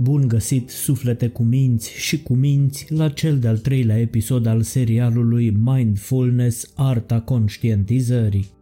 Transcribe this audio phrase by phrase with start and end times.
[0.00, 5.50] Bun găsit suflete cu minți și cu minți la cel de-al treilea episod al serialului
[5.50, 8.57] Mindfulness, Arta Conștientizării.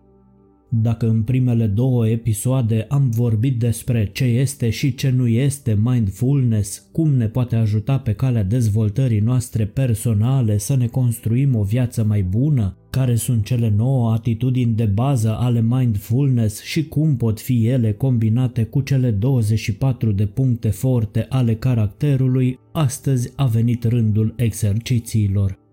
[0.69, 6.89] Dacă în primele două episoade am vorbit despre ce este și ce nu este mindfulness,
[6.93, 12.23] cum ne poate ajuta pe calea dezvoltării noastre personale să ne construim o viață mai
[12.23, 17.93] bună, care sunt cele nouă atitudini de bază ale mindfulness și cum pot fi ele
[17.93, 25.66] combinate cu cele 24 de puncte forte ale caracterului, astăzi a venit rândul exercițiilor.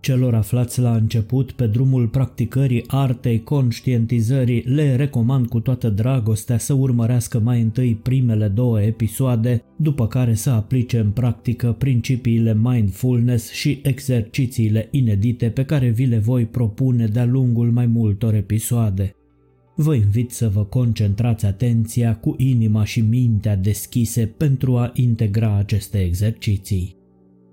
[0.00, 6.72] Celor aflați la început pe drumul practicării artei conștientizării le recomand cu toată dragostea să
[6.72, 13.80] urmărească mai întâi primele două episoade, după care să aplice în practică principiile mindfulness și
[13.82, 19.12] exercițiile inedite pe care vi le voi propune de-a lungul mai multor episoade.
[19.76, 25.98] Vă invit să vă concentrați atenția cu inima și mintea deschise pentru a integra aceste
[25.98, 26.97] exerciții.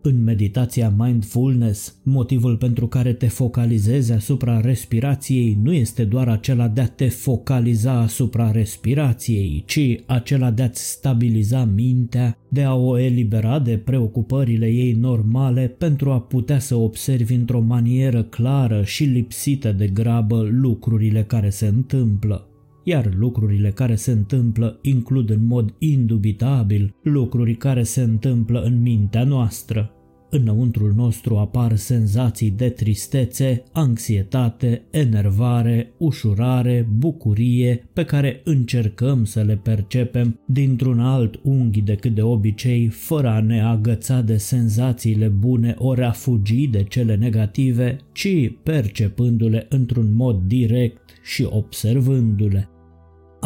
[0.07, 6.81] În meditația mindfulness, motivul pentru care te focalizezi asupra respirației nu este doar acela de
[6.81, 13.59] a te focaliza asupra respirației, ci acela de a-ți stabiliza mintea, de a o elibera
[13.59, 19.87] de preocupările ei normale pentru a putea să observi într-o manieră clară și lipsită de
[19.87, 22.49] grabă lucrurile care se întâmplă
[22.87, 29.23] iar lucrurile care se întâmplă includ în mod indubitabil lucruri care se întâmplă în mintea
[29.23, 29.94] noastră.
[30.35, 39.55] Înăuntrul nostru apar senzații de tristețe, anxietate, enervare, ușurare, bucurie, pe care încercăm să le
[39.55, 46.03] percepem dintr-un alt unghi decât de obicei, fără a ne agăța de senzațiile bune ori
[46.03, 52.69] a fugi de cele negative, ci percepându-le într-un mod direct și observându-le.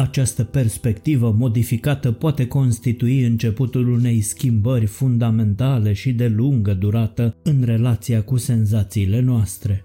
[0.00, 8.22] Această perspectivă modificată poate constitui începutul unei schimbări fundamentale și de lungă durată în relația
[8.22, 9.84] cu senzațiile noastre.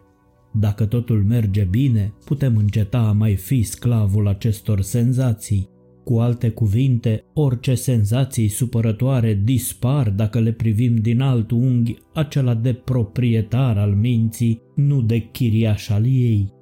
[0.53, 5.69] Dacă totul merge bine, putem înceta a mai fi sclavul acestor senzații.
[6.03, 12.73] Cu alte cuvinte, orice senzații supărătoare dispar dacă le privim din alt unghi, acela de
[12.73, 16.54] proprietar al minții, nu de chiriaș al ei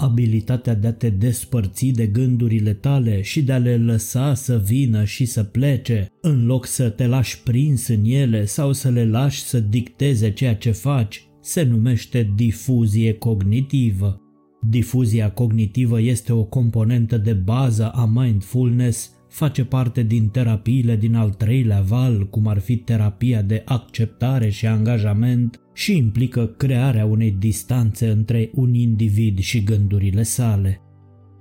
[0.00, 5.04] abilitatea de a te despărți de gândurile tale și de a le lăsa să vină
[5.04, 9.42] și să plece, în loc să te lași prins în ele sau să le lași
[9.42, 14.20] să dicteze ceea ce faci, se numește difuzie cognitivă.
[14.68, 21.30] Difuzia cognitivă este o componentă de bază a mindfulness face parte din terapiile din al
[21.30, 28.08] treilea val, cum ar fi terapia de acceptare și angajament, și implică crearea unei distanțe
[28.08, 30.80] între un individ și gândurile sale.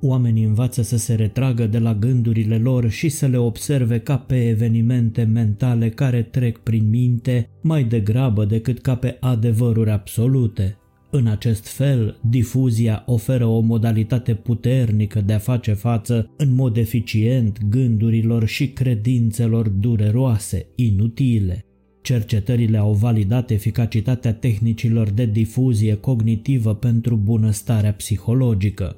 [0.01, 4.47] Oamenii învață să se retragă de la gândurile lor și să le observe ca pe
[4.47, 10.78] evenimente mentale care trec prin minte mai degrabă decât ca pe adevăruri absolute.
[11.11, 17.57] În acest fel, difuzia oferă o modalitate puternică de a face față în mod eficient
[17.69, 21.65] gândurilor și credințelor dureroase, inutile.
[22.01, 28.95] Cercetările au validat eficacitatea tehnicilor de difuzie cognitivă pentru bunăstarea psihologică.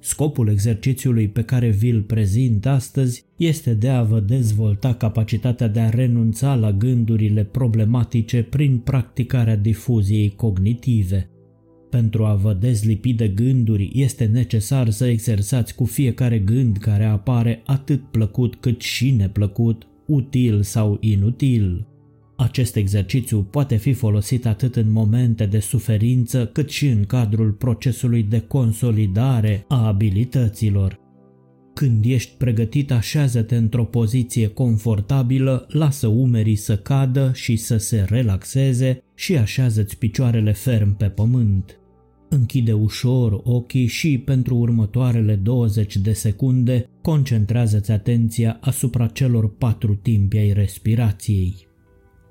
[0.00, 5.88] Scopul exercițiului pe care vi-l prezint astăzi este de a vă dezvolta capacitatea de a
[5.88, 11.30] renunța la gândurile problematice prin practicarea difuziei cognitive.
[11.90, 17.62] Pentru a vă dezlipi de gânduri este necesar să exersați cu fiecare gând care apare
[17.66, 21.86] atât plăcut cât și neplăcut, util sau inutil.
[22.36, 28.22] Acest exercițiu poate fi folosit atât în momente de suferință cât și în cadrul procesului
[28.22, 31.04] de consolidare a abilităților.
[31.74, 39.02] Când ești pregătit, așează-te într-o poziție confortabilă, lasă umerii să cadă și să se relaxeze
[39.14, 41.80] și așează-ți picioarele ferm pe pământ.
[42.28, 50.36] Închide ușor ochii și pentru următoarele 20 de secunde concentrează-ți atenția asupra celor patru timpi
[50.36, 51.66] ai respirației.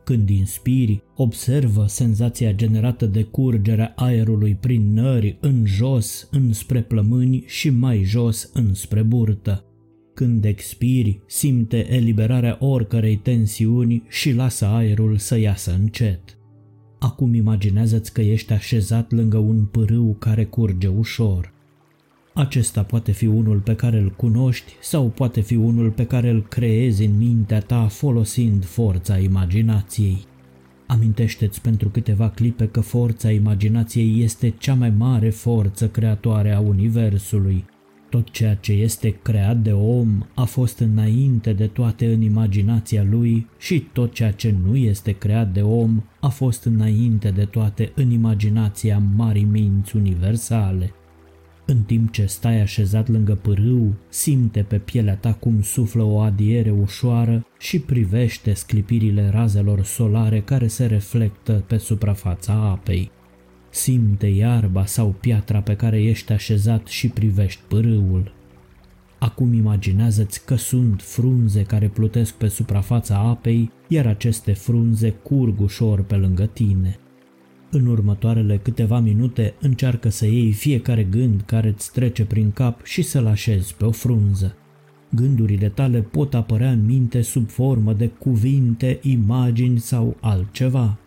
[0.03, 7.69] Când inspiri, observă senzația generată de curgerea aerului prin nări în jos, înspre plămâni și
[7.69, 9.65] mai jos înspre burtă.
[10.13, 16.34] Când expiri, simte eliberarea oricărei tensiuni și lasă aerul să iasă încet.
[16.99, 21.53] Acum imaginează-ți că ești așezat lângă un pârâu care curge ușor.
[22.33, 26.47] Acesta poate fi unul pe care îl cunoști sau poate fi unul pe care îl
[26.47, 30.25] creezi în mintea ta folosind forța imaginației.
[30.87, 37.65] Amintește-ți pentru câteva clipe că forța imaginației este cea mai mare forță creatoare a Universului.
[38.15, 43.47] Tot ceea ce este creat de om a fost înainte de toate în imaginația lui
[43.57, 48.11] și tot ceea ce nu este creat de om a fost înainte de toate în
[48.11, 50.93] imaginația marii minți universale.
[51.65, 56.71] În timp ce stai așezat lângă pârâu, simte pe pielea ta cum suflă o adiere
[56.71, 63.11] ușoară și privește sclipirile razelor solare care se reflectă pe suprafața apei.
[63.75, 68.33] Simte iarba sau piatra pe care ești așezat și privești pârâul.
[69.19, 76.01] Acum imaginează-ți că sunt frunze care plutesc pe suprafața apei, iar aceste frunze curg ușor
[76.01, 76.99] pe lângă tine.
[77.71, 83.01] În următoarele câteva minute încearcă să iei fiecare gând care îți trece prin cap și
[83.01, 84.55] să-l așezi pe o frunză.
[85.09, 90.97] Gândurile tale pot apărea în minte sub formă de cuvinte, imagini sau altceva.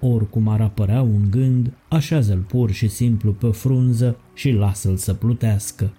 [0.00, 5.92] Oricum ar apărea un gând, așează-l pur și simplu pe frunză și lasă-l să plutească.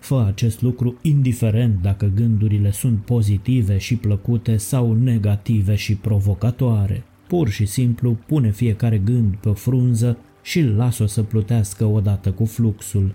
[0.00, 7.04] Fă acest lucru indiferent dacă gândurile sunt pozitive și plăcute sau negative și provocatoare.
[7.26, 12.44] Pur și simplu pune fiecare gând pe o frunză și lasă-o să plutească odată cu
[12.44, 13.14] fluxul.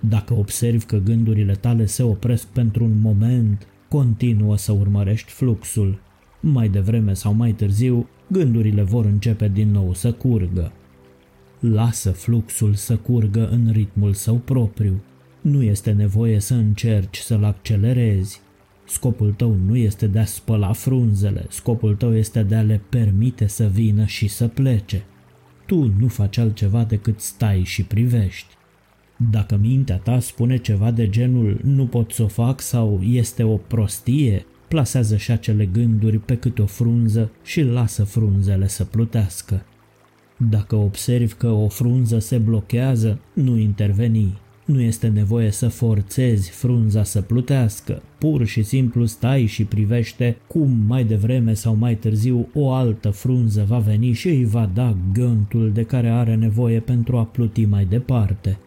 [0.00, 6.00] Dacă observi că gândurile tale se opresc pentru un moment, continuă să urmărești fluxul.
[6.40, 10.72] Mai devreme sau mai târziu, gândurile vor începe din nou să curgă.
[11.60, 15.02] Lasă fluxul să curgă în ritmul său propriu.
[15.40, 18.40] Nu este nevoie să încerci să-l accelerezi.
[18.86, 23.46] Scopul tău nu este de a spăla frunzele, scopul tău este de a le permite
[23.46, 25.04] să vină și să plece.
[25.66, 28.54] Tu nu faci altceva decât stai și privești.
[29.30, 33.56] Dacă mintea ta spune ceva de genul nu pot să o fac sau este o
[33.56, 39.62] prostie, plasează și acele gânduri pe cât o frunză și lasă frunzele să plutească.
[40.36, 44.38] Dacă observi că o frunză se blochează, nu interveni.
[44.64, 50.70] Nu este nevoie să forțezi frunza să plutească, pur și simplu stai și privește cum
[50.86, 55.72] mai devreme sau mai târziu o altă frunză va veni și îi va da gântul
[55.72, 58.58] de care are nevoie pentru a pluti mai departe.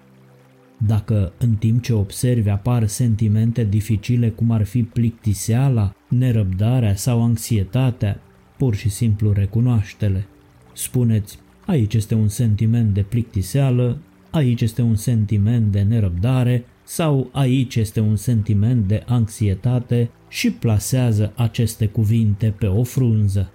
[0.78, 8.20] Dacă în timp ce observi apar sentimente dificile cum ar fi plictiseala, nerăbdarea sau anxietatea,
[8.58, 10.26] pur și simplu recunoaște-le.
[10.74, 13.98] Spuneți, aici este un sentiment de plictiseală,
[14.32, 21.34] aici este un sentiment de nerăbdare sau aici este un sentiment de anxietate și plasează
[21.36, 23.52] aceste cuvinte pe o frunză.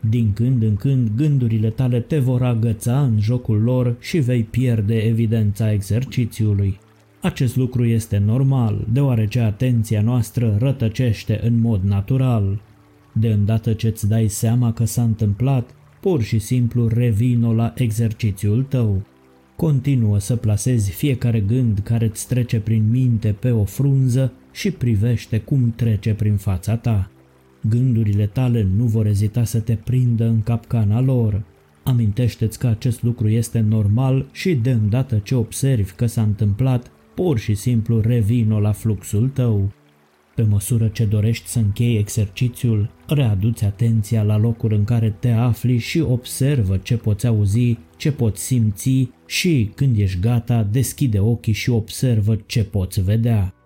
[0.00, 4.94] Din când în când gândurile tale te vor agăța în jocul lor și vei pierde
[4.94, 6.78] evidența exercițiului.
[7.20, 12.60] Acest lucru este normal, deoarece atenția noastră rătăcește în mod natural.
[13.12, 18.62] De îndată ce îți dai seama că s-a întâmplat, pur și simplu revino la exercițiul
[18.62, 19.02] tău.
[19.56, 25.38] Continuă să plasezi fiecare gând care îți trece prin minte pe o frunză și privește
[25.38, 27.10] cum trece prin fața ta.
[27.60, 31.42] Gândurile tale nu vor ezita să te prindă în capcana lor.
[31.82, 37.38] Amintește-ți că acest lucru este normal și de îndată ce observi că s-a întâmplat, pur
[37.38, 39.72] și simplu revino la fluxul tău.
[40.34, 45.78] Pe măsură ce dorești să închei exercițiul, readuți atenția la locul în care te afli
[45.78, 51.70] și observă ce poți auzi, ce poți simți și, când ești gata, deschide ochii și
[51.70, 53.57] observă ce poți vedea.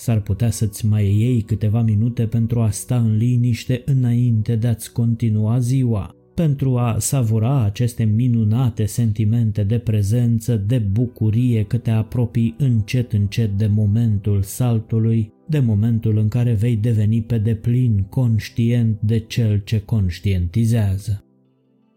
[0.00, 4.92] S-ar putea să-ți mai iei câteva minute pentru a sta în liniște înainte de a-ți
[4.92, 12.54] continua ziua, pentru a savura aceste minunate sentimente de prezență, de bucurie că te apropii
[12.58, 19.18] încet încet de momentul saltului, de momentul în care vei deveni pe deplin conștient de
[19.18, 21.24] cel ce conștientizează.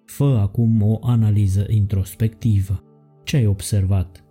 [0.06, 2.84] Fă acum o analiză introspectivă.
[3.24, 4.23] Ce ai observat?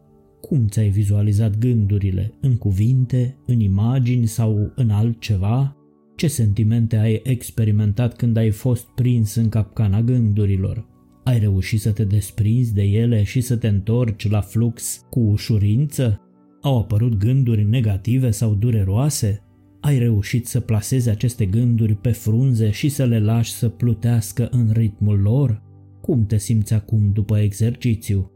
[0.52, 2.34] Cum ți-ai vizualizat gândurile?
[2.40, 5.76] În cuvinte, în imagini sau în altceva?
[6.16, 10.86] Ce sentimente ai experimentat când ai fost prins în capcana gândurilor?
[11.24, 16.20] Ai reușit să te desprinzi de ele și să te întorci la flux cu ușurință?
[16.60, 19.42] Au apărut gânduri negative sau dureroase?
[19.80, 24.70] Ai reușit să plasezi aceste gânduri pe frunze și să le lași să plutească în
[24.72, 25.62] ritmul lor?
[26.00, 28.30] Cum te simți acum după exercițiu?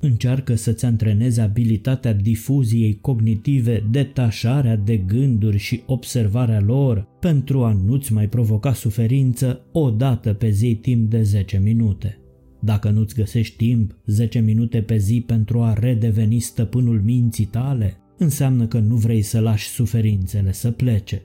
[0.00, 8.12] Încearcă să-ți antrenezi abilitatea difuziei cognitive, detașarea de gânduri și observarea lor pentru a nu-ți
[8.12, 12.18] mai provoca suferință o dată pe zi timp de 10 minute.
[12.60, 18.66] Dacă nu-ți găsești timp 10 minute pe zi pentru a redeveni stăpânul minții tale, înseamnă
[18.66, 21.22] că nu vrei să lași suferințele să plece.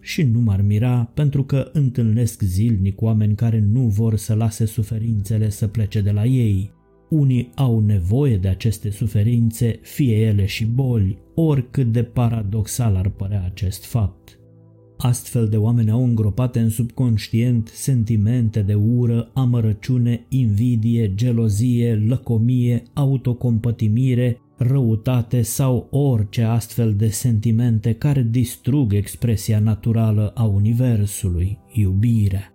[0.00, 5.48] Și nu m-ar mira pentru că întâlnesc zilnic oameni care nu vor să lase suferințele
[5.50, 6.70] să plece de la ei,
[7.14, 13.44] unii au nevoie de aceste suferințe, fie ele și boli, oricât de paradoxal ar părea
[13.44, 14.38] acest fapt.
[14.98, 24.40] Astfel de oameni au îngropate în subconștient sentimente de ură, amărăciune, invidie, gelozie, lăcomie, autocompătimire,
[24.56, 32.53] răutate sau orice astfel de sentimente care distrug expresia naturală a Universului, iubirea.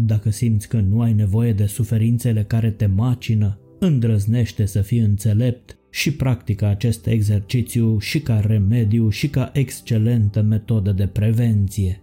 [0.00, 5.78] Dacă simți că nu ai nevoie de suferințele care te macină, îndrăznește să fii înțelept
[5.90, 12.02] și practică acest exercițiu și ca remediu și ca excelentă metodă de prevenție.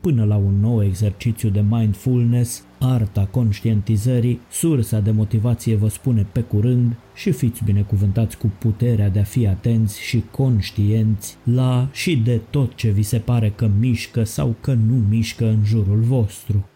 [0.00, 6.40] Până la un nou exercițiu de mindfulness, arta conștientizării, sursa de motivație vă spune pe
[6.40, 12.40] curând și fiți binecuvântați cu puterea de a fi atenți și conștienți la și de
[12.50, 16.68] tot ce vi se pare că mișcă sau că nu mișcă în jurul vostru.